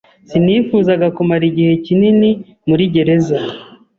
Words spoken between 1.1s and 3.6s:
kumara igihe kinini muri gereza.